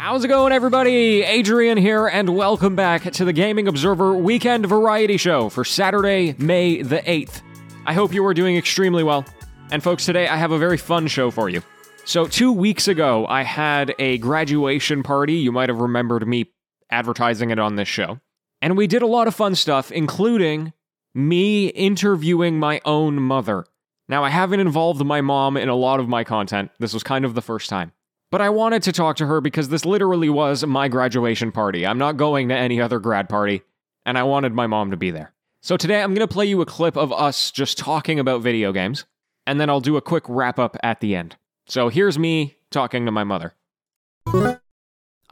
How's 0.00 0.24
it 0.24 0.28
going, 0.28 0.50
everybody? 0.50 1.20
Adrian 1.20 1.76
here, 1.76 2.06
and 2.06 2.34
welcome 2.34 2.74
back 2.74 3.02
to 3.02 3.22
the 3.26 3.34
Gaming 3.34 3.68
Observer 3.68 4.14
Weekend 4.14 4.64
Variety 4.64 5.18
Show 5.18 5.50
for 5.50 5.62
Saturday, 5.62 6.34
May 6.38 6.80
the 6.80 7.00
8th. 7.00 7.42
I 7.84 7.92
hope 7.92 8.14
you 8.14 8.24
are 8.24 8.32
doing 8.32 8.56
extremely 8.56 9.04
well. 9.04 9.26
And, 9.70 9.82
folks, 9.82 10.06
today 10.06 10.26
I 10.26 10.36
have 10.36 10.52
a 10.52 10.58
very 10.58 10.78
fun 10.78 11.06
show 11.06 11.30
for 11.30 11.50
you. 11.50 11.62
So, 12.06 12.24
two 12.24 12.50
weeks 12.50 12.88
ago, 12.88 13.26
I 13.26 13.42
had 13.42 13.94
a 13.98 14.16
graduation 14.16 15.02
party. 15.02 15.34
You 15.34 15.52
might 15.52 15.68
have 15.68 15.82
remembered 15.82 16.26
me 16.26 16.50
advertising 16.90 17.50
it 17.50 17.58
on 17.58 17.76
this 17.76 17.86
show. 17.86 18.20
And 18.62 18.78
we 18.78 18.86
did 18.86 19.02
a 19.02 19.06
lot 19.06 19.28
of 19.28 19.34
fun 19.34 19.54
stuff, 19.54 19.92
including 19.92 20.72
me 21.14 21.66
interviewing 21.66 22.58
my 22.58 22.80
own 22.86 23.16
mother. 23.20 23.66
Now, 24.08 24.24
I 24.24 24.30
haven't 24.30 24.60
involved 24.60 25.04
my 25.04 25.20
mom 25.20 25.58
in 25.58 25.68
a 25.68 25.76
lot 25.76 26.00
of 26.00 26.08
my 26.08 26.24
content. 26.24 26.70
This 26.78 26.94
was 26.94 27.02
kind 27.02 27.26
of 27.26 27.34
the 27.34 27.42
first 27.42 27.68
time. 27.68 27.92
But 28.30 28.40
I 28.40 28.48
wanted 28.48 28.84
to 28.84 28.92
talk 28.92 29.16
to 29.16 29.26
her 29.26 29.40
because 29.40 29.70
this 29.70 29.84
literally 29.84 30.28
was 30.28 30.64
my 30.64 30.86
graduation 30.86 31.50
party. 31.50 31.84
I'm 31.84 31.98
not 31.98 32.16
going 32.16 32.48
to 32.48 32.56
any 32.56 32.80
other 32.80 33.00
grad 33.00 33.28
party, 33.28 33.62
and 34.06 34.16
I 34.16 34.22
wanted 34.22 34.54
my 34.54 34.68
mom 34.68 34.92
to 34.92 34.96
be 34.96 35.10
there. 35.10 35.32
So 35.62 35.76
today 35.76 36.00
I'm 36.00 36.14
going 36.14 36.26
to 36.26 36.32
play 36.32 36.46
you 36.46 36.60
a 36.60 36.66
clip 36.66 36.96
of 36.96 37.12
us 37.12 37.50
just 37.50 37.76
talking 37.76 38.20
about 38.20 38.40
video 38.40 38.72
games, 38.72 39.04
and 39.46 39.60
then 39.60 39.68
I'll 39.68 39.80
do 39.80 39.96
a 39.96 40.02
quick 40.02 40.24
wrap 40.28 40.60
up 40.60 40.76
at 40.82 41.00
the 41.00 41.16
end. 41.16 41.36
So 41.66 41.88
here's 41.88 42.18
me 42.18 42.56
talking 42.70 43.04
to 43.04 43.10
my 43.12 43.24
mother. 43.24 43.54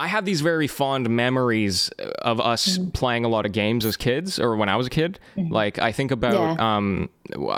I 0.01 0.07
have 0.07 0.25
these 0.25 0.41
very 0.43 0.69
fond 0.69 1.11
memories 1.11 1.89
of 2.23 2.41
us 2.41 2.79
Mm-hmm. 2.79 2.91
playing 2.91 3.25
a 3.25 3.29
lot 3.29 3.47
of 3.47 3.53
games 3.53 3.85
as 3.85 3.97
kids, 3.97 4.39
or 4.39 4.55
when 4.57 4.69
I 4.69 4.77
was 4.77 4.87
a 4.87 4.91
kid. 4.91 5.19
Like 5.37 5.79
I 5.81 5.91
think 5.93 6.11
about, 6.13 6.35
Yeah. 6.57 6.77
um, 6.77 7.11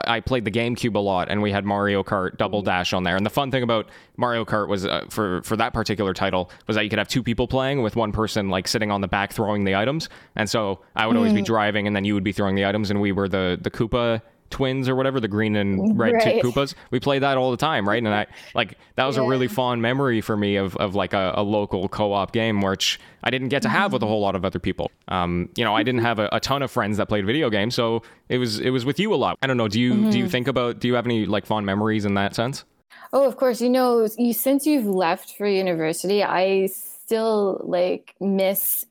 I 0.06 0.20
played 0.20 0.44
the 0.46 0.50
GameCube 0.50 0.94
a 0.94 0.98
lot, 1.00 1.28
and 1.28 1.42
we 1.42 1.52
had 1.52 1.64
Mario 1.66 2.02
Kart 2.02 2.36
Double 2.38 2.62
Dash 2.62 2.92
on 2.92 3.02
there. 3.04 3.16
And 3.16 3.26
the 3.26 3.30
fun 3.30 3.50
thing 3.50 3.62
about 3.62 3.88
Mario 4.16 4.44
Kart 4.44 4.68
was 4.68 4.86
uh, 4.86 5.04
for 5.10 5.42
for 5.42 5.56
that 5.56 5.74
particular 5.74 6.14
title 6.14 6.50
was 6.66 6.76
that 6.76 6.84
you 6.84 6.90
could 6.90 6.98
have 6.98 7.08
two 7.08 7.22
people 7.22 7.46
playing 7.46 7.82
with 7.82 7.94
one 7.94 8.10
person 8.12 8.48
like 8.48 8.66
sitting 8.68 8.90
on 8.90 9.00
the 9.02 9.08
back 9.08 9.32
throwing 9.32 9.64
the 9.64 9.76
items. 9.76 10.08
And 10.34 10.48
so 10.48 10.80
I 10.96 11.06
would 11.06 11.16
always 11.16 11.32
be 11.34 11.42
driving, 11.42 11.86
and 11.86 11.94
then 11.94 12.04
you 12.06 12.14
would 12.14 12.24
be 12.24 12.32
throwing 12.32 12.54
the 12.56 12.64
items, 12.64 12.90
and 12.90 13.00
we 13.02 13.12
were 13.12 13.28
the 13.28 13.58
the 13.60 13.70
Koopa 13.70 14.22
twins 14.50 14.88
or 14.88 14.94
whatever 14.96 15.20
the 15.20 15.28
green 15.28 15.56
and 15.56 15.98
red 15.98 16.14
Right. 16.14 16.42
Koopas. 16.42 16.74
We 16.90 17.00
played 17.00 17.22
that 17.22 17.38
all 17.38 17.50
the 17.50 17.56
time, 17.56 17.88
right? 17.88 17.98
And 17.98 18.08
I 18.08 18.26
like 18.54 18.76
that 18.96 19.06
was 19.06 19.16
a 19.16 19.22
really 19.22 19.48
fond 19.48 19.80
memory 19.80 20.20
for 20.20 20.36
me 20.36 20.56
of, 20.56 20.76
of 20.76 20.94
like 20.94 21.12
a, 21.12 21.32
a 21.36 21.42
local 21.42 21.88
co-op 21.88 22.32
game 22.32 22.60
which 22.60 23.00
I 23.22 23.30
didn't 23.30 23.48
get 23.48 23.62
to 23.62 23.68
have 23.68 23.92
with 23.92 24.02
a 24.02 24.06
whole 24.06 24.20
lot 24.20 24.34
of 24.34 24.44
other 24.44 24.58
people. 24.58 24.90
Um, 25.08 25.48
you 25.56 25.64
know, 25.64 25.74
I 25.74 25.82
didn't 25.82 26.02
have 26.02 26.18
a, 26.18 26.28
a 26.32 26.40
ton 26.40 26.62
of 26.62 26.70
friends 26.70 26.96
that 26.96 27.06
played 27.06 27.24
video 27.26 27.50
games, 27.50 27.74
so 27.74 28.02
it 28.28 28.38
was 28.38 28.60
it 28.60 28.70
was 28.70 28.84
with 28.84 28.98
you 28.98 29.14
a 29.14 29.16
lot. 29.16 29.38
I 29.42 29.46
don't 29.46 29.56
know. 29.56 29.68
Do 29.68 29.80
you 29.80 30.10
do 30.10 30.18
you 30.18 30.28
think 30.28 30.48
about 30.48 30.80
do 30.80 30.88
you 30.88 30.94
have 30.94 31.06
any 31.06 31.26
like 31.26 31.46
fond 31.46 31.64
memories 31.66 32.04
in 32.04 32.14
that 32.14 32.34
sense? 32.34 32.64
Oh, 33.12 33.26
of 33.26 33.36
course. 33.36 33.60
You 33.60 33.70
know, 33.70 34.06
you, 34.18 34.32
since 34.32 34.66
you've 34.66 34.86
left 34.86 35.36
for 35.36 35.46
university, 35.46 36.22
I 36.22 36.66
still 36.66 37.60
like 37.64 38.14
miss 38.20 38.86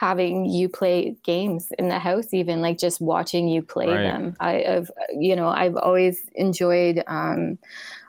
having 0.00 0.46
you 0.46 0.66
play 0.66 1.14
games 1.24 1.68
in 1.78 1.90
the 1.90 1.98
house, 1.98 2.32
even 2.32 2.62
like 2.62 2.78
just 2.78 3.02
watching 3.02 3.48
you 3.48 3.60
play 3.60 3.86
Right. 3.86 4.02
them. 4.02 4.34
I, 4.40 4.64
I've, 4.64 4.90
you 5.14 5.36
know, 5.36 5.48
I've 5.48 5.76
always 5.76 6.22
enjoyed. 6.34 7.04
Um, 7.06 7.58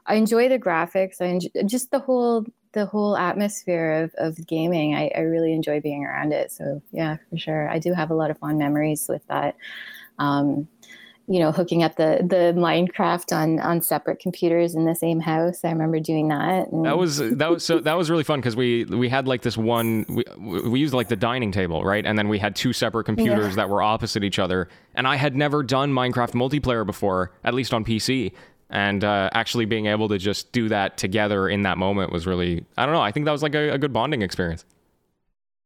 I 0.05 0.15
enjoy 0.15 0.47
the 0.47 0.57
graphics. 0.57 1.19
I 1.19 1.25
enjoy, 1.25 1.49
just 1.65 1.91
the 1.91 1.99
whole 1.99 2.45
the 2.71 2.85
whole 2.85 3.17
atmosphere 3.17 4.03
of, 4.03 4.15
of 4.17 4.47
gaming. 4.47 4.95
I, 4.95 5.11
I 5.13 5.19
really 5.19 5.51
enjoy 5.51 5.81
being 5.81 6.05
around 6.05 6.31
it. 6.31 6.53
So 6.53 6.81
yeah, 6.93 7.17
for 7.29 7.37
sure. 7.37 7.67
I 7.67 7.77
do 7.77 7.91
have 7.91 8.09
a 8.09 8.15
lot 8.15 8.31
of 8.31 8.37
fond 8.37 8.57
memories 8.57 9.07
with 9.09 9.27
that. 9.27 9.57
Um, 10.17 10.69
you 11.27 11.39
know, 11.39 11.51
hooking 11.51 11.83
up 11.83 11.95
the 11.95 12.19
the 12.27 12.53
Minecraft 12.59 13.31
on 13.35 13.59
on 13.59 13.81
separate 13.81 14.19
computers 14.19 14.75
in 14.75 14.85
the 14.85 14.95
same 14.95 15.19
house. 15.19 15.63
I 15.63 15.69
remember 15.71 15.99
doing 15.99 16.27
that. 16.29 16.67
and- 16.71 16.85
That 16.85 16.97
was 16.97 17.17
that 17.17 17.49
was 17.49 17.63
so 17.63 17.79
that 17.79 17.97
was 17.97 18.09
really 18.09 18.23
fun 18.23 18.39
because 18.39 18.55
we 18.55 18.85
we 18.85 19.07
had 19.07 19.27
like 19.27 19.41
this 19.41 19.57
one 19.57 20.05
we, 20.09 20.23
we 20.69 20.79
used 20.79 20.93
like 20.93 21.07
the 21.07 21.15
dining 21.15 21.51
table 21.51 21.83
right 21.83 22.05
and 22.05 22.17
then 22.17 22.27
we 22.27 22.39
had 22.39 22.55
two 22.55 22.73
separate 22.73 23.05
computers 23.05 23.55
that 23.55 23.69
were 23.69 23.81
opposite 23.81 24.23
each 24.23 24.39
other 24.39 24.67
and 24.95 25.07
I 25.07 25.15
had 25.15 25.35
never 25.35 25.63
done 25.63 25.93
Minecraft 25.93 26.31
multiplayer 26.31 26.85
before 26.85 27.31
at 27.43 27.53
least 27.53 27.73
on 27.73 27.85
PC 27.85 28.33
and 28.69 29.03
uh, 29.03 29.29
actually 29.33 29.65
being 29.65 29.85
able 29.87 30.07
to 30.09 30.17
just 30.17 30.51
do 30.53 30.69
that 30.69 30.97
together 30.97 31.49
in 31.49 31.61
that 31.63 31.77
moment 31.77 32.11
was 32.11 32.25
really 32.25 32.65
I 32.77 32.85
don't 32.85 32.93
know 32.95 33.01
I 33.01 33.11
think 33.11 33.25
that 33.25 33.31
was 33.31 33.43
like 33.43 33.55
a, 33.55 33.69
a 33.71 33.77
good 33.77 33.93
bonding 33.93 34.21
experience. 34.21 34.65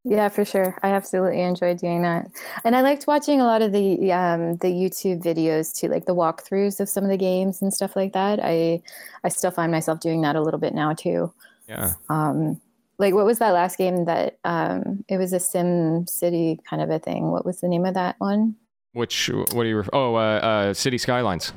Yeah, 0.08 0.30
for 0.30 0.46
sure. 0.46 0.78
I 0.84 0.90
absolutely 0.90 1.42
enjoyed 1.42 1.80
doing 1.80 2.04
that, 2.04 2.30
and 2.64 2.76
I 2.76 2.82
liked 2.82 3.08
watching 3.08 3.42
a 3.42 3.44
lot 3.44 3.64
of 3.64 3.72
the 3.72 4.12
um, 4.12 4.56
the 4.58 4.68
YouTube 4.68 5.24
videos 5.24 5.76
too, 5.76 5.88
like 5.88 6.06
the 6.06 6.14
walkthroughs 6.14 6.80
of 6.80 6.88
some 6.88 7.04
of 7.04 7.10
the 7.10 7.18
games 7.18 7.60
and 7.60 7.74
stuff 7.74 7.96
like 7.96 8.14
that. 8.14 8.40
I 8.40 8.84
I 9.24 9.30
still 9.30 9.50
find 9.50 9.72
myself 9.72 10.00
doing 10.00 10.22
that 10.22 10.36
a 10.36 10.42
little 10.44 10.60
bit 10.60 10.76
now 10.76 10.94
too. 10.94 11.34
Yeah. 11.68 11.94
Um, 12.10 12.62
like 13.00 13.16
what 13.16 13.26
was 13.26 13.40
that 13.40 13.50
last 13.50 13.80
game 13.80 14.06
that 14.06 14.38
um, 14.44 15.04
it 15.10 15.18
was 15.18 15.34
a 15.34 15.40
Sim 15.40 16.06
City 16.06 16.60
kind 16.70 16.84
of 16.84 16.92
a 16.92 17.00
thing? 17.00 17.32
What 17.32 17.44
was 17.44 17.60
the 17.62 17.68
name 17.68 17.86
of 17.86 17.96
that 17.96 18.16
one? 18.20 18.56
Which 18.94 19.32
what 19.34 19.64
do 19.64 19.68
you 19.68 19.78
ref- 19.78 19.90
oh 19.92 20.14
uh, 20.14 20.20
uh, 20.20 20.74
City 20.76 21.00
Skylines. 21.00 21.52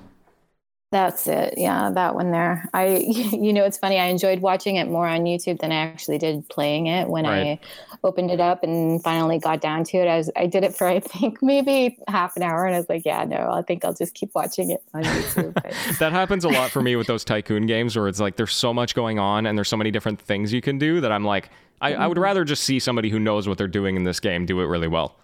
That's 0.91 1.26
it. 1.26 1.54
Yeah, 1.59 1.91
that 1.91 2.15
one 2.15 2.31
there. 2.31 2.69
I, 2.72 2.97
you 3.06 3.53
know, 3.53 3.65
it's 3.65 3.76
funny. 3.76 3.99
I 3.99 4.06
enjoyed 4.06 4.41
watching 4.41 4.76
it 4.76 4.88
more 4.88 5.06
on 5.06 5.25
YouTube 5.25 5.60
than 5.60 5.71
I 5.71 5.76
actually 5.76 6.16
did 6.16 6.49
playing 6.49 6.87
it. 6.87 7.09
When 7.09 7.26
Right. 7.26 7.60
I 7.62 7.99
opened 8.04 8.31
it 8.31 8.41
up 8.41 8.62
and 8.62 9.03
finally 9.03 9.38
got 9.38 9.60
down 9.60 9.84
to 9.84 9.99
it, 9.99 10.09
I 10.09 10.16
was, 10.16 10.31
I 10.34 10.47
did 10.47 10.65
it 10.65 10.75
for 10.75 10.87
I 10.87 11.00
think 11.00 11.38
maybe 11.43 11.99
half 12.09 12.37
an 12.37 12.43
hour, 12.43 12.65
and 12.65 12.75
I 12.75 12.78
was 12.78 12.88
like, 12.88 13.04
yeah, 13.04 13.25
no, 13.25 13.50
I 13.53 13.60
think 13.62 13.84
I'll 13.84 13.93
just 13.93 14.15
keep 14.15 14.34
watching 14.34 14.71
it 14.71 14.82
on 14.94 15.03
YouTube. 15.03 15.54
That 15.99 16.12
happens 16.12 16.44
a 16.44 16.49
lot 16.49 16.71
for 16.71 16.81
me 16.81 16.97
with 16.97 17.06
those 17.06 17.25
tycoon 17.25 17.66
games 17.66 17.97
where 17.97 18.09
it's 18.09 18.20
like 18.20 18.37
there's 18.37 18.53
so 18.53 18.72
much 18.72 18.94
going 18.94 19.19
on 19.19 19.47
and 19.47 19.59
there's 19.59 19.69
so 19.69 19.76
many 19.76 19.91
different 19.91 20.20
things 20.20 20.53
you 20.53 20.60
can 20.60 20.78
do 20.78 21.00
that 21.00 21.10
I'm 21.10 21.25
like 21.25 21.50
I, 21.81 21.94
I 21.94 22.06
would 22.06 22.16
mm-hmm. 22.16 22.25
rather 22.25 22.44
just 22.44 22.65
see 22.65 22.78
somebody 22.78 23.09
who 23.10 23.19
knows 23.19 23.49
what 23.49 23.59
they're 23.59 23.69
doing 23.69 23.97
in 23.97 24.05
this 24.05 24.20
game 24.20 24.47
do 24.47 24.60
it 24.60 24.65
really 24.66 24.88
well. 24.88 25.16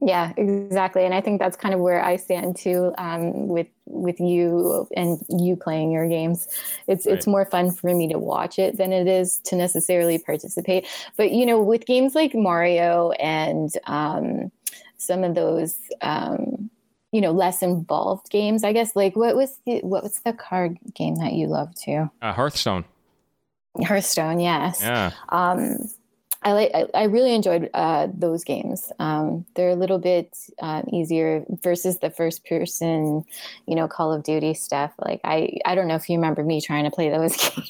Yeah, 0.00 0.32
exactly. 0.36 1.04
And 1.04 1.12
I 1.12 1.20
think 1.20 1.40
that's 1.40 1.56
kind 1.56 1.74
of 1.74 1.80
where 1.80 2.02
I 2.02 2.16
stand 2.16 2.56
too 2.56 2.92
um, 2.96 3.48
with 3.48 3.66
with 3.86 4.18
you 4.18 4.88
and 4.96 5.18
you 5.28 5.56
playing 5.56 5.90
your 5.90 6.08
games. 6.08 6.48
It's 6.86 7.06
it's 7.06 7.26
more 7.26 7.44
fun 7.44 7.70
for 7.70 7.94
me 7.94 8.08
to 8.08 8.18
watch 8.18 8.58
it 8.58 8.78
than 8.78 8.92
it 8.92 9.06
is 9.06 9.40
to 9.44 9.56
necessarily 9.56 10.18
participate. 10.18 10.86
But 11.16 11.32
you 11.32 11.44
know, 11.44 11.62
with 11.62 11.86
games 11.86 12.14
like 12.14 12.34
Mario 12.34 13.10
and 13.12 13.70
um, 13.86 14.50
some 14.96 15.22
of 15.22 15.34
those 15.34 15.76
um, 16.00 16.70
you 17.12 17.20
know 17.20 17.32
less 17.32 17.62
involved 17.62 18.30
games, 18.30 18.64
I 18.64 18.72
guess. 18.72 18.96
Like 18.96 19.16
what 19.16 19.36
was 19.36 19.58
the 19.66 19.80
what 19.80 20.02
was 20.02 20.20
the 20.20 20.32
card 20.32 20.78
game 20.94 21.16
that 21.16 21.34
you 21.34 21.46
loved 21.46 21.76
too? 21.82 22.10
Uh, 22.22 22.32
Hearthstone. 22.32 22.84
Hearthstone, 23.84 24.40
yes 24.40 24.80
Yeah. 24.82 25.12
um, 25.28 25.88
I 26.42 26.52
like. 26.52 26.70
I, 26.74 26.86
I 26.94 27.02
really 27.04 27.34
enjoyed 27.34 27.68
uh, 27.74 28.08
those 28.14 28.44
games. 28.44 28.90
Um, 28.98 29.44
they're 29.56 29.68
a 29.70 29.74
little 29.74 29.98
bit 29.98 30.34
um, 30.60 30.84
easier 30.90 31.44
versus 31.62 31.98
the 31.98 32.08
first 32.10 32.46
person, 32.46 33.24
you 33.66 33.74
know, 33.74 33.86
Call 33.86 34.12
of 34.12 34.22
Duty 34.22 34.54
stuff. 34.54 34.92
Like 34.98 35.20
I, 35.22 35.58
I 35.66 35.74
don't 35.74 35.86
know 35.86 35.96
if 35.96 36.08
you 36.08 36.16
remember 36.16 36.42
me 36.42 36.62
trying 36.62 36.84
to 36.84 36.90
play 36.90 37.10
those 37.10 37.36
games 37.36 37.64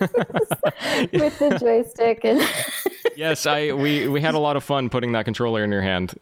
with 1.12 1.38
the 1.38 1.56
joystick 1.60 2.24
and 2.24 2.40
yes, 3.16 3.46
I 3.46 3.72
we 3.72 4.08
we 4.08 4.20
had 4.20 4.34
a 4.34 4.40
lot 4.40 4.56
of 4.56 4.64
fun 4.64 4.90
putting 4.90 5.12
that 5.12 5.24
controller 5.24 5.62
in 5.62 5.70
your 5.70 5.82
hand. 5.82 6.14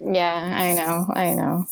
yeah, 0.00 0.34
I 0.58 0.72
know, 0.74 1.06
I 1.14 1.34
know. 1.34 1.66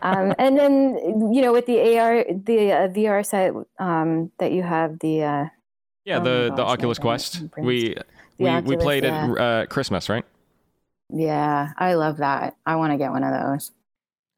Um, 0.00 0.34
and 0.38 0.56
then 0.58 1.30
you 1.32 1.42
know, 1.42 1.52
with 1.52 1.66
the 1.66 1.98
AR, 1.98 2.24
the 2.24 2.72
uh, 2.72 2.88
VR 2.88 3.24
set 3.24 3.52
um, 3.78 4.32
that 4.38 4.52
you 4.52 4.62
have, 4.62 4.98
the 5.00 5.22
uh, 5.24 5.44
yeah, 6.06 6.20
Oh 6.20 6.24
the 6.24 6.52
the 6.56 6.62
Oculus 6.62 6.98
Quest. 6.98 7.50
brain's- 7.50 8.02
We 8.38 8.46
The 8.46 8.62
we 8.64 8.76
we 8.76 8.82
played 8.82 9.04
yeah. 9.04 9.24
at 9.24 9.38
uh, 9.38 9.66
Christmas, 9.66 10.08
right? 10.08 10.24
yeah, 11.12 11.72
I 11.78 11.94
love 11.94 12.18
that. 12.18 12.56
I 12.66 12.76
want 12.76 12.92
to 12.92 12.98
get 12.98 13.10
one 13.10 13.22
of 13.22 13.32
those. 13.32 13.72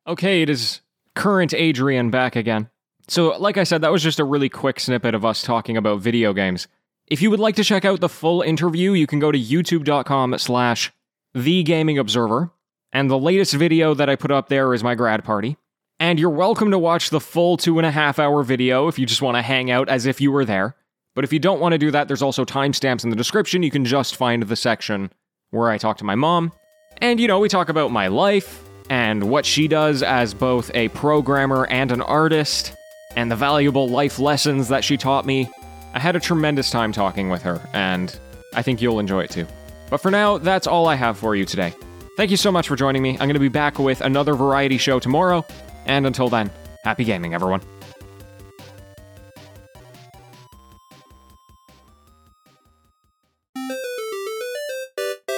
Okay, 0.06 0.42
it 0.42 0.50
is 0.50 0.80
current 1.14 1.54
Adrian 1.54 2.10
back 2.10 2.36
again. 2.36 2.68
So, 3.08 3.36
like 3.38 3.56
I 3.56 3.64
said, 3.64 3.82
that 3.82 3.92
was 3.92 4.02
just 4.02 4.20
a 4.20 4.24
really 4.24 4.48
quick 4.48 4.80
snippet 4.80 5.14
of 5.14 5.24
us 5.24 5.42
talking 5.42 5.76
about 5.76 6.00
video 6.00 6.32
games. 6.32 6.66
If 7.06 7.22
you 7.22 7.30
would 7.30 7.40
like 7.40 7.54
to 7.56 7.64
check 7.64 7.84
out 7.84 8.00
the 8.00 8.08
full 8.08 8.42
interview, 8.42 8.92
you 8.92 9.06
can 9.06 9.20
go 9.20 9.30
to 9.30 9.38
youtube.com 9.38 10.38
slash 10.38 10.92
the 11.34 11.62
gaming 11.62 11.98
observer. 11.98 12.50
And 12.92 13.10
the 13.10 13.18
latest 13.18 13.54
video 13.54 13.94
that 13.94 14.08
I 14.08 14.16
put 14.16 14.30
up 14.30 14.48
there 14.48 14.74
is 14.74 14.82
my 14.82 14.94
grad 14.94 15.22
party. 15.22 15.56
And 16.00 16.18
you're 16.18 16.30
welcome 16.30 16.70
to 16.72 16.78
watch 16.78 17.10
the 17.10 17.20
full 17.20 17.56
two 17.56 17.78
and 17.78 17.86
a 17.86 17.90
half 17.90 18.18
hour 18.18 18.42
video 18.42 18.88
if 18.88 18.98
you 18.98 19.06
just 19.06 19.22
want 19.22 19.36
to 19.36 19.42
hang 19.42 19.70
out 19.70 19.88
as 19.88 20.06
if 20.06 20.20
you 20.20 20.32
were 20.32 20.44
there. 20.44 20.74
But 21.16 21.24
if 21.24 21.32
you 21.32 21.40
don't 21.40 21.60
want 21.60 21.72
to 21.72 21.78
do 21.78 21.90
that, 21.90 22.06
there's 22.06 22.22
also 22.22 22.44
timestamps 22.44 23.02
in 23.02 23.10
the 23.10 23.16
description. 23.16 23.64
You 23.64 23.70
can 23.70 23.84
just 23.84 24.14
find 24.14 24.44
the 24.44 24.54
section 24.54 25.10
where 25.50 25.70
I 25.70 25.78
talk 25.78 25.96
to 25.98 26.04
my 26.04 26.14
mom. 26.14 26.52
And, 26.98 27.18
you 27.18 27.26
know, 27.26 27.40
we 27.40 27.48
talk 27.48 27.70
about 27.70 27.90
my 27.90 28.06
life 28.06 28.62
and 28.90 29.24
what 29.24 29.44
she 29.46 29.66
does 29.66 30.02
as 30.02 30.34
both 30.34 30.70
a 30.74 30.88
programmer 30.90 31.66
and 31.66 31.90
an 31.90 32.02
artist, 32.02 32.74
and 33.16 33.30
the 33.30 33.36
valuable 33.36 33.88
life 33.88 34.18
lessons 34.18 34.68
that 34.68 34.84
she 34.84 34.96
taught 34.96 35.24
me. 35.24 35.48
I 35.94 35.98
had 35.98 36.14
a 36.16 36.20
tremendous 36.20 36.70
time 36.70 36.92
talking 36.92 37.30
with 37.30 37.42
her, 37.42 37.60
and 37.72 38.16
I 38.54 38.62
think 38.62 38.82
you'll 38.82 39.00
enjoy 39.00 39.24
it 39.24 39.30
too. 39.30 39.46
But 39.88 39.98
for 39.98 40.10
now, 40.10 40.38
that's 40.38 40.66
all 40.66 40.86
I 40.86 40.96
have 40.96 41.16
for 41.16 41.34
you 41.34 41.46
today. 41.46 41.72
Thank 42.16 42.30
you 42.30 42.36
so 42.36 42.52
much 42.52 42.68
for 42.68 42.76
joining 42.76 43.02
me. 43.02 43.12
I'm 43.12 43.26
going 43.26 43.34
to 43.34 43.40
be 43.40 43.48
back 43.48 43.78
with 43.78 44.02
another 44.02 44.34
variety 44.34 44.76
show 44.76 45.00
tomorrow, 45.00 45.44
and 45.86 46.06
until 46.06 46.28
then, 46.28 46.50
happy 46.84 47.04
gaming, 47.04 47.34
everyone. 47.34 47.62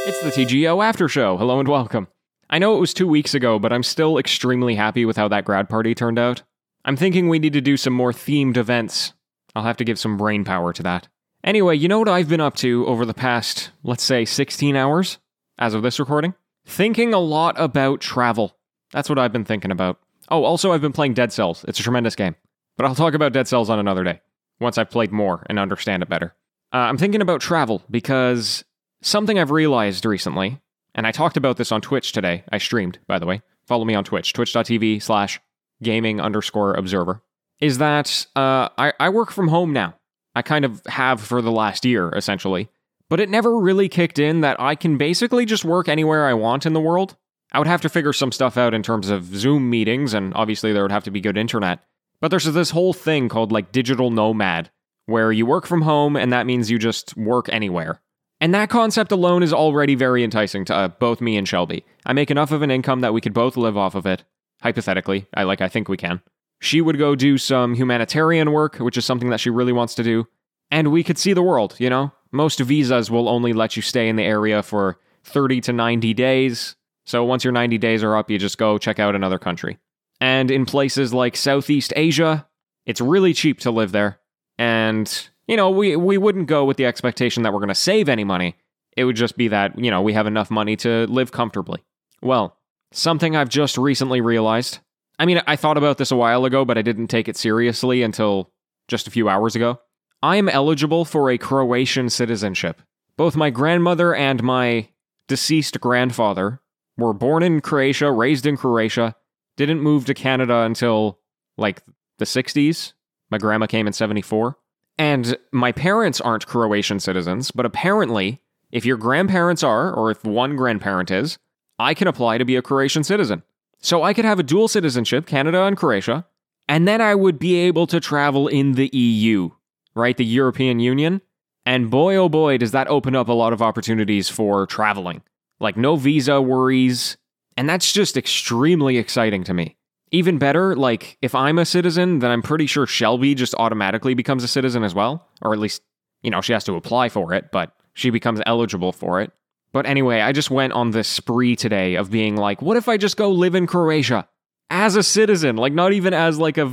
It's 0.09 0.23
the 0.23 0.31
TGO 0.31 0.83
After 0.83 1.07
Show. 1.07 1.37
Hello 1.37 1.61
and 1.61 1.69
welcome. 1.69 2.09
I 2.49 2.59
know 2.59 2.75
it 2.75 2.81
was 2.81 2.95
two 2.95 3.07
weeks 3.07 3.35
ago, 3.35 3.59
but 3.59 3.75
I'm 3.75 3.83
still 3.83 4.17
extremely 4.17 4.75
happy 4.75 5.05
with 5.05 5.19
how 5.19 5.29
that 5.29 5.45
grad 5.45 5.69
party 5.69 5.95
turned 5.95 6.19
out. 6.19 6.41
I'm 6.83 6.97
thinking 6.97 7.29
we 7.29 7.39
need 7.39 7.53
to 7.53 7.61
do 7.61 7.77
some 7.77 7.93
more 7.93 8.11
themed 8.11 8.57
events. 8.57 9.13
I'll 9.55 9.65
have 9.65 9.77
to 9.77 9.85
give 9.85 9.99
some 9.99 10.17
brain 10.17 10.47
power 10.47 10.73
to 10.73 10.83
that. 10.83 11.09
Anyway, 11.45 11.77
you 11.77 11.89
know 11.89 11.99
what 11.99 12.09
I've 12.09 12.31
been 12.31 12.41
up 12.41 12.57
to 12.57 12.87
over 12.87 13.05
the 13.05 13.13
past, 13.13 13.71
let's 13.83 14.03
say, 14.03 14.25
16 14.25 14.77
hours 14.77 15.19
as 15.59 15.75
of 15.75 15.83
this 15.83 16.01
recording? 16.01 16.33
Thinking 16.65 17.13
a 17.13 17.19
lot 17.19 17.61
about 17.61 18.01
travel. 18.01 18.57
That's 18.93 19.11
what 19.11 19.19
I've 19.19 19.33
been 19.33 19.45
thinking 19.45 19.71
about. 19.71 20.01
Oh, 20.31 20.43
also, 20.43 20.73
I've 20.73 20.81
been 20.81 20.95
playing 20.95 21.13
Dead 21.13 21.35
Cells. 21.35 21.67
It's 21.69 21.81
a 21.81 21.83
tremendous 21.83 22.17
game. 22.17 22.35
But 22.79 22.87
I'll 22.87 22.95
talk 22.95 23.13
about 23.13 23.35
Dead 23.35 23.47
Cells 23.47 23.69
on 23.69 23.79
another 23.79 24.05
day, 24.05 24.23
once 24.59 24.79
I've 24.79 24.89
played 24.89 25.13
more 25.13 25.45
and 25.51 25.59
understand 25.59 26.03
it 26.03 26.09
better. 26.09 26.35
Uh, 26.73 26.79
I'm 26.79 26.97
thinking 26.97 27.21
about 27.21 27.43
travel 27.43 27.83
because 27.91 28.65
something 29.03 29.39
I've 29.39 29.51
realized 29.51 30.05
recently, 30.05 30.61
and 30.95 31.07
I 31.07 31.13
talked 31.13 31.37
about 31.37 31.57
this 31.57 31.73
on 31.73 31.81
Twitch 31.81 32.13
today. 32.13 32.45
I 32.51 32.59
streamed, 32.59 32.99
by 33.07 33.19
the 33.19 33.27
way. 33.27 33.43
Follow 33.67 33.85
me 33.85 33.95
on 33.95 34.05
Twitch, 34.05 34.33
twitch.tv 34.33 35.03
slash 35.03 35.41
gaming 35.83 36.21
underscore 36.21 36.75
observer, 36.75 37.23
is 37.61 37.79
that 37.79 38.27
uh, 38.35 38.69
I, 38.79 38.93
I 38.99 39.09
work 39.11 39.31
from 39.31 39.49
home 39.49 39.73
now. 39.73 39.95
I 40.35 40.43
kind 40.43 40.65
of 40.65 40.83
have 40.87 41.21
for 41.21 41.43
the 41.43 41.53
last 41.53 41.85
year, 41.85 42.11
essentially. 42.15 42.69
But 43.09 43.21
it 43.21 43.31
never 43.31 43.59
really 43.59 43.89
kicked 43.89 44.19
in 44.19 44.43
that 44.43 44.61
I 44.61 44.75
can 44.75 44.99
basically 44.99 45.47
just 45.47 45.65
work 45.65 45.89
anywhere 45.89 46.27
I 46.27 46.35
want 46.35 46.67
in 46.67 46.75
the 46.75 46.81
world. 46.81 47.17
I 47.53 47.59
would 47.59 47.67
have 47.67 47.81
to 47.83 47.89
figure 47.89 48.13
some 48.13 48.33
stuff 48.33 48.59
out 48.59 48.75
in 48.75 48.83
terms 48.83 49.09
of 49.09 49.25
Zoom 49.25 49.71
meetings, 49.71 50.13
and 50.13 50.35
obviously 50.35 50.73
there 50.73 50.83
would 50.83 50.93
have 50.93 51.05
to 51.05 51.11
be 51.11 51.21
good 51.21 51.39
internet. 51.39 51.81
But 52.21 52.29
there's 52.29 52.45
this 52.45 52.71
whole 52.71 52.93
thing 52.93 53.29
called 53.29 53.53
like 53.53 53.73
digital 53.73 54.11
nomad, 54.11 54.71
where 55.07 55.33
you 55.33 55.47
work 55.47 55.67
from 55.67 55.83
home 55.83 56.17
and 56.17 56.33
that 56.33 56.47
means 56.47 56.71
you 56.71 56.79
just 56.79 57.17
work 57.17 57.49
anywhere. 57.49 58.03
And 58.41 58.55
that 58.55 58.71
concept 58.71 59.11
alone 59.11 59.43
is 59.43 59.53
already 59.53 59.95
very 59.95 60.23
enticing 60.23 60.65
to 60.67 60.75
uh, 60.75 60.89
both 60.89 61.21
me 61.21 61.37
and 61.37 61.47
Shelby. 61.47 61.85
I 62.07 62.13
make 62.13 62.31
enough 62.31 62.53
of 62.53 62.63
an 62.63 62.71
income 62.71 63.01
that 63.01 63.13
we 63.13 63.21
could 63.21 63.35
both 63.35 63.57
live 63.57 63.77
off 63.77 63.95
of 63.95 64.07
it. 64.07 64.25
Hypothetically, 64.63 65.27
I 65.35 65.45
like 65.45 65.61
I 65.61 65.69
think 65.69 65.89
we 65.89 65.97
can. 65.97 66.21
She 66.61 66.81
would 66.81 66.99
go 66.99 67.15
do 67.15 67.39
some 67.39 67.75
humanitarian 67.75 68.53
work, 68.53 68.77
which 68.77 68.97
is 68.97 69.05
something 69.05 69.31
that 69.31 69.41
she 69.41 69.51
really 69.51 69.73
wants 69.73 69.95
to 69.97 70.03
do, 70.03 70.27
and 70.71 70.93
we 70.93 71.05
could 71.05 71.19
see 71.19 71.33
the 71.33 71.43
world, 71.43 71.77
you 71.79 71.89
know? 71.89 72.13
Most 72.31 72.61
visas 72.61 73.11
will 73.11 73.29
only 73.29 73.53
let 73.53 73.77
you 73.77 73.83
stay 73.83 74.09
in 74.09 74.17
the 74.17 74.25
area 74.25 74.63
for 74.63 74.99
30 75.25 75.61
to 75.63 75.73
90 75.73 76.15
days. 76.15 76.77
So 77.07 77.25
once 77.25 77.45
your 77.45 77.53
90 77.53 77.79
days 77.79 78.03
are 78.03 78.17
up, 78.17 78.31
you 78.31 78.39
just 78.39 78.59
go 78.59 78.77
check 78.77 78.99
out 78.99 79.15
another 79.15 79.39
country. 79.39 79.79
And 80.21 80.51
in 80.51 80.67
places 80.67 81.15
like 81.15 81.37
Southeast 81.37 81.93
Asia, 81.97 82.47
it's 82.85 83.01
really 83.01 83.33
cheap 83.33 83.61
to 83.61 83.71
live 83.71 83.93
there. 83.93 84.21
And, 84.59 85.29
you 85.49 85.57
know, 85.57 85.71
we, 85.71 85.97
we 85.97 86.19
wouldn't 86.19 86.47
go 86.47 86.65
with 86.65 86.77
the 86.77 86.87
expectation 86.87 87.43
that 87.43 87.53
we're 87.53 87.59
going 87.59 87.69
to 87.69 87.75
save 87.75 88.09
any 88.09 88.23
money. 88.23 88.55
It 88.97 89.05
would 89.05 89.17
just 89.17 89.37
be 89.37 89.49
that, 89.49 89.77
you 89.79 89.91
know, 89.91 90.03
we 90.03 90.13
have 90.13 90.27
enough 90.27 90.51
money 90.51 90.77
to 90.77 91.07
live 91.07 91.33
comfortably. 91.33 91.83
Well, 92.23 92.57
something 92.93 93.35
I've 93.35 93.49
just 93.49 93.79
recently 93.79 94.21
realized. 94.21 94.79
I 95.19 95.27
mean, 95.27 95.41
I 95.47 95.57
thought 95.57 95.79
about 95.79 95.99
this 95.99 96.11
a 96.11 96.17
while 96.17 96.45
ago, 96.45 96.65
but 96.65 96.79
I 96.79 96.83
didn't 96.83 97.09
take 97.09 97.29
it 97.29 97.37
seriously 97.37 98.03
until 98.03 98.53
just 98.87 99.09
a 99.09 99.11
few 99.11 99.29
hours 99.29 99.57
ago. 99.57 99.81
I 100.23 100.37
am 100.37 100.49
eligible 100.49 101.05
for 101.05 101.31
a 101.31 101.39
Croatian 101.39 102.11
citizenship. 102.11 102.83
Both 103.17 103.37
my 103.37 103.51
grandmother 103.51 104.15
and 104.15 104.43
my 104.43 104.89
deceased 105.29 105.81
grandfather 105.81 106.61
were 106.97 107.13
born 107.13 107.43
in 107.43 107.61
Croatia, 107.61 108.11
raised 108.11 108.47
in 108.47 108.57
Croatia, 108.57 109.15
didn't 109.57 109.81
move 109.81 110.07
to 110.07 110.15
Canada 110.15 110.61
until 110.63 111.21
like 111.57 111.83
the 112.19 112.25
60s. 112.25 112.93
My 113.31 113.39
grandma 113.39 113.67
came 113.67 113.87
in 113.87 113.93
74. 113.93 114.57
And 114.99 115.39
my 115.53 115.71
parents 115.71 116.21
aren't 116.21 116.47
Croatian 116.47 116.99
citizens, 116.99 117.53
but 117.53 117.65
apparently, 117.65 118.41
if 118.73 118.85
your 118.85 118.97
grandparents 118.97 119.63
are, 119.63 119.93
or 119.93 120.11
if 120.11 120.25
one 120.25 120.57
grandparent 120.57 121.11
is, 121.11 121.39
I 121.79 121.95
can 121.95 122.09
apply 122.09 122.39
to 122.39 122.45
be 122.45 122.57
a 122.57 122.63
Croatian 122.63 123.05
citizen. 123.05 123.45
So 123.81 124.03
I 124.03 124.13
could 124.13 124.25
have 124.25 124.41
a 124.41 124.43
dual 124.43 124.67
citizenship, 124.67 125.27
Canada 125.27 125.63
and 125.63 125.77
Croatia, 125.77 126.27
and 126.69 126.87
then 126.87 127.01
I 127.01 127.15
would 127.15 127.39
be 127.39 127.55
able 127.57 127.87
to 127.87 128.01
travel 128.01 128.49
in 128.49 128.73
the 128.73 128.89
EU, 128.89 129.51
right? 129.95 130.17
The 130.17 130.25
European 130.25 130.81
Union. 130.81 131.23
And 131.65 131.91
boy, 131.91 132.17
oh 132.17 132.29
boy, 132.29 132.59
does 132.59 132.73
that 132.73 132.89
open 132.89 133.15
up 133.15 133.29
a 133.29 133.33
lot 133.33 133.53
of 133.53 133.63
opportunities 133.63 134.29
for 134.29 134.67
traveling. 134.67 135.23
Like, 135.61 135.77
no 135.77 135.97
visa 135.97 136.43
worries. 136.43 137.17
And 137.57 137.69
that's 137.69 137.93
just 137.93 138.17
extremely 138.17 138.99
exciting 138.99 139.45
to 139.45 139.55
me. 139.55 139.77
Even 140.11 140.39
better, 140.39 140.75
like, 140.75 141.19
if 141.23 141.35
I'm 141.35 141.59
a 141.59 141.65
citizen, 141.65 142.21
then 142.21 142.31
I'm 142.31 142.43
pretty 142.43 142.67
sure 142.67 142.87
Shelby 142.87 143.35
just 143.35 143.55
automatically 143.55 144.15
becomes 144.15 144.45
a 144.45 144.49
citizen 144.49 144.85
as 144.85 144.95
well. 144.95 145.27
Or 145.43 145.53
at 145.53 145.59
least, 145.59 145.83
you 146.23 146.31
know, 146.31 146.41
she 146.41 146.53
has 146.53 146.65
to 146.65 146.75
apply 146.75 147.09
for 147.09 147.33
it, 147.33 147.51
but 147.53 147.73
she 147.95 148.11
becomes 148.11 148.41
eligible 148.47 148.93
for 148.93 149.21
it. 149.21 149.33
But 149.73 149.87
anyway, 149.87 150.21
I 150.21 150.33
just 150.33 150.51
went 150.51 150.73
on 150.73 150.91
this 150.91 151.09
spree 151.09 151.57
today 151.57 151.97
of 151.97 152.11
being 152.11 152.37
like, 152.37 152.63
what 152.63 152.77
if 152.77 152.89
I 152.89 152.97
just 152.97 153.17
go 153.17 153.31
live 153.31 153.55
in 153.55 153.67
Croatia 153.67 154.27
as 154.71 154.97
a 154.97 155.03
citizen? 155.03 155.57
Like, 155.57 155.73
not 155.73 155.93
even 155.93 156.15
as 156.15 156.39
like 156.39 156.57
a, 156.57 156.71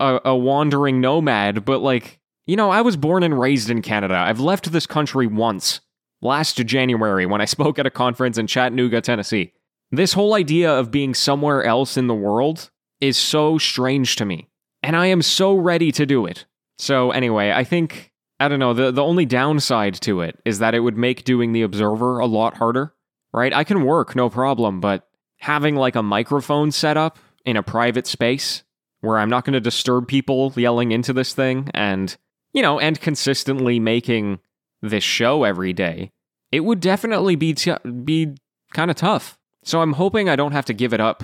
a, 0.00 0.20
a 0.26 0.36
wandering 0.36 1.00
nomad, 1.00 1.64
but 1.64 1.80
like, 1.80 2.18
you 2.46 2.56
know, 2.56 2.70
I 2.70 2.80
was 2.80 2.96
born 2.96 3.22
and 3.22 3.38
raised 3.38 3.68
in 3.68 3.82
Canada. 3.82 4.14
I've 4.14 4.40
left 4.40 4.72
this 4.72 4.86
country 4.86 5.26
once 5.26 5.80
last 6.22 6.56
January 6.56 7.26
when 7.26 7.40
I 7.40 7.44
spoke 7.46 7.78
at 7.78 7.86
a 7.86 7.90
conference 7.90 8.38
in 8.38 8.46
Chattanooga, 8.46 9.00
Tennessee. 9.02 9.52
This 9.90 10.12
whole 10.12 10.34
idea 10.34 10.70
of 10.70 10.90
being 10.90 11.14
somewhere 11.14 11.64
else 11.64 11.96
in 11.96 12.06
the 12.06 12.14
world 12.14 12.70
is 13.00 13.16
so 13.16 13.58
strange 13.58 14.16
to 14.16 14.24
me, 14.24 14.48
and 14.82 14.96
I 14.96 15.06
am 15.06 15.22
so 15.22 15.54
ready 15.54 15.92
to 15.92 16.06
do 16.06 16.26
it. 16.26 16.46
So, 16.78 17.10
anyway, 17.10 17.50
I 17.50 17.64
think, 17.64 18.12
I 18.38 18.48
don't 18.48 18.58
know, 18.58 18.74
the, 18.74 18.90
the 18.90 19.02
only 19.02 19.26
downside 19.26 19.94
to 20.02 20.20
it 20.20 20.38
is 20.44 20.60
that 20.60 20.74
it 20.74 20.80
would 20.80 20.96
make 20.96 21.24
doing 21.24 21.52
the 21.52 21.62
Observer 21.62 22.18
a 22.18 22.26
lot 22.26 22.56
harder, 22.56 22.94
right? 23.32 23.52
I 23.52 23.64
can 23.64 23.84
work, 23.84 24.14
no 24.14 24.30
problem, 24.30 24.80
but 24.80 25.08
having 25.38 25.76
like 25.76 25.96
a 25.96 26.02
microphone 26.02 26.70
set 26.70 26.96
up 26.96 27.18
in 27.44 27.56
a 27.56 27.62
private 27.62 28.06
space 28.06 28.62
where 29.00 29.18
I'm 29.18 29.30
not 29.30 29.44
going 29.44 29.54
to 29.54 29.60
disturb 29.60 30.08
people 30.08 30.52
yelling 30.56 30.92
into 30.92 31.12
this 31.12 31.32
thing 31.32 31.70
and, 31.74 32.16
you 32.52 32.62
know, 32.62 32.78
and 32.78 33.00
consistently 33.00 33.78
making 33.78 34.40
this 34.82 35.04
show 35.04 35.44
every 35.44 35.72
day, 35.72 36.12
it 36.50 36.60
would 36.60 36.80
definitely 36.80 37.36
be 37.36 37.54
t- 37.54 37.74
be 38.04 38.34
kind 38.72 38.90
of 38.90 38.96
tough. 38.96 39.38
So 39.64 39.82
I'm 39.82 39.94
hoping 39.94 40.28
I 40.28 40.36
don't 40.36 40.52
have 40.52 40.64
to 40.66 40.74
give 40.74 40.92
it 40.92 41.00
up 41.00 41.22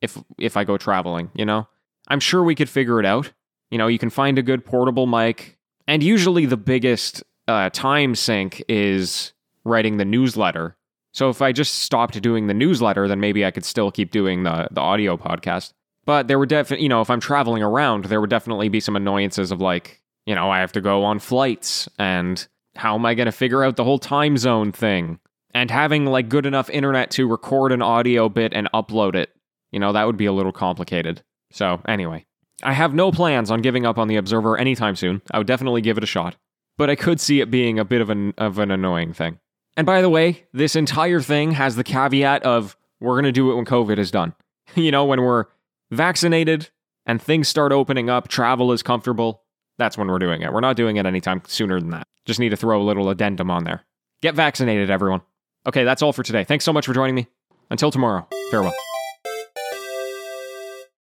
if 0.00 0.18
if 0.38 0.56
I 0.56 0.64
go 0.64 0.76
traveling, 0.76 1.30
you 1.34 1.44
know? 1.44 1.68
I'm 2.08 2.20
sure 2.20 2.42
we 2.42 2.54
could 2.54 2.68
figure 2.68 3.00
it 3.00 3.06
out. 3.06 3.32
You 3.70 3.78
know, 3.78 3.88
you 3.88 3.98
can 3.98 4.10
find 4.10 4.38
a 4.38 4.42
good 4.42 4.64
portable 4.64 5.06
mic, 5.06 5.58
and 5.88 6.02
usually 6.02 6.46
the 6.46 6.56
biggest 6.56 7.22
uh, 7.48 7.70
time 7.70 8.14
sink 8.14 8.62
is 8.68 9.32
writing 9.64 9.96
the 9.96 10.04
newsletter. 10.04 10.76
So 11.12 11.30
if 11.30 11.42
I 11.42 11.52
just 11.52 11.76
stopped 11.76 12.20
doing 12.20 12.46
the 12.46 12.54
newsletter, 12.54 13.08
then 13.08 13.20
maybe 13.20 13.44
I 13.44 13.50
could 13.50 13.64
still 13.64 13.90
keep 13.90 14.10
doing 14.10 14.44
the 14.44 14.68
the 14.70 14.80
audio 14.80 15.16
podcast. 15.16 15.72
But 16.04 16.28
there 16.28 16.38
would 16.38 16.48
definitely, 16.48 16.84
you 16.84 16.88
know, 16.88 17.00
if 17.00 17.10
I'm 17.10 17.20
traveling 17.20 17.62
around, 17.62 18.04
there 18.04 18.20
would 18.20 18.30
definitely 18.30 18.68
be 18.68 18.80
some 18.80 18.94
annoyances 18.94 19.50
of 19.50 19.60
like, 19.60 20.00
you 20.24 20.34
know, 20.34 20.50
I 20.50 20.60
have 20.60 20.72
to 20.72 20.80
go 20.80 21.04
on 21.04 21.18
flights 21.18 21.88
and 21.98 22.46
how 22.76 22.94
am 22.94 23.04
I 23.04 23.14
going 23.14 23.26
to 23.26 23.32
figure 23.32 23.64
out 23.64 23.76
the 23.76 23.84
whole 23.84 23.98
time 23.98 24.38
zone 24.38 24.70
thing? 24.70 25.18
And 25.52 25.70
having 25.70 26.06
like 26.06 26.28
good 26.28 26.46
enough 26.46 26.70
internet 26.70 27.10
to 27.12 27.26
record 27.26 27.72
an 27.72 27.82
audio 27.82 28.28
bit 28.28 28.52
and 28.54 28.68
upload 28.72 29.14
it, 29.14 29.30
you 29.76 29.80
know, 29.80 29.92
that 29.92 30.06
would 30.06 30.16
be 30.16 30.24
a 30.24 30.32
little 30.32 30.52
complicated. 30.52 31.22
So, 31.50 31.82
anyway, 31.86 32.24
I 32.62 32.72
have 32.72 32.94
no 32.94 33.12
plans 33.12 33.50
on 33.50 33.60
giving 33.60 33.84
up 33.84 33.98
on 33.98 34.08
the 34.08 34.16
Observer 34.16 34.56
anytime 34.56 34.96
soon. 34.96 35.20
I 35.30 35.36
would 35.36 35.46
definitely 35.46 35.82
give 35.82 35.98
it 35.98 36.02
a 36.02 36.06
shot. 36.06 36.34
But 36.78 36.88
I 36.88 36.94
could 36.96 37.20
see 37.20 37.42
it 37.42 37.50
being 37.50 37.78
a 37.78 37.84
bit 37.84 38.00
of 38.00 38.08
an 38.08 38.32
of 38.38 38.58
an 38.58 38.70
annoying 38.70 39.12
thing. 39.12 39.38
And 39.76 39.84
by 39.84 40.00
the 40.00 40.08
way, 40.08 40.44
this 40.54 40.76
entire 40.76 41.20
thing 41.20 41.50
has 41.50 41.76
the 41.76 41.84
caveat 41.84 42.42
of 42.42 42.74
we're 43.00 43.16
going 43.16 43.24
to 43.24 43.32
do 43.32 43.52
it 43.52 43.56
when 43.56 43.66
COVID 43.66 43.98
is 43.98 44.10
done. 44.10 44.32
you 44.74 44.90
know, 44.90 45.04
when 45.04 45.20
we're 45.20 45.44
vaccinated 45.90 46.70
and 47.04 47.20
things 47.20 47.46
start 47.46 47.70
opening 47.70 48.08
up, 48.08 48.28
travel 48.28 48.72
is 48.72 48.82
comfortable, 48.82 49.42
that's 49.76 49.98
when 49.98 50.08
we're 50.08 50.18
doing 50.18 50.40
it. 50.40 50.54
We're 50.54 50.60
not 50.60 50.76
doing 50.76 50.96
it 50.96 51.04
anytime 51.04 51.42
sooner 51.46 51.78
than 51.80 51.90
that. 51.90 52.06
Just 52.24 52.40
need 52.40 52.48
to 52.48 52.56
throw 52.56 52.80
a 52.80 52.82
little 52.82 53.10
addendum 53.10 53.50
on 53.50 53.64
there. 53.64 53.84
Get 54.22 54.34
vaccinated, 54.34 54.88
everyone. 54.88 55.20
Okay, 55.66 55.84
that's 55.84 56.00
all 56.00 56.14
for 56.14 56.22
today. 56.22 56.44
Thanks 56.44 56.64
so 56.64 56.72
much 56.72 56.86
for 56.86 56.94
joining 56.94 57.14
me. 57.14 57.26
Until 57.70 57.90
tomorrow, 57.90 58.26
farewell. 58.50 58.72